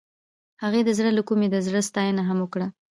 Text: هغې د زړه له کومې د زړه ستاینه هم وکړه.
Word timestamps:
هغې 0.63 0.81
د 0.85 0.89
زړه 0.97 1.11
له 1.17 1.21
کومې 1.27 1.47
د 1.51 1.55
زړه 1.67 1.81
ستاینه 1.89 2.23
هم 2.29 2.37
وکړه. 2.41 2.67